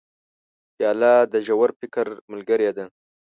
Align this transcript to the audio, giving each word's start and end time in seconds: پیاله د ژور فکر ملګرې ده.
پیاله 0.75 1.13
د 1.31 1.33
ژور 1.45 1.69
فکر 1.79 2.05
ملګرې 2.31 2.69
ده. 2.77 2.85